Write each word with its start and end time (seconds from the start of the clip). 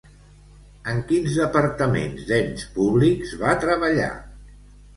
En 0.93 1.01
quins 1.11 1.35
departaments 1.41 2.25
d'ens 2.33 2.65
públics 2.81 3.37
va 3.45 3.55
treballar? 3.69 4.13